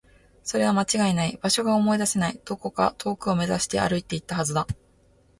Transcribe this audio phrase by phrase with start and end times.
[0.43, 1.37] それは間違いない。
[1.43, 2.41] 場所が思い出せない。
[2.43, 4.65] どこか遠くを目指して歩いていったはずだ。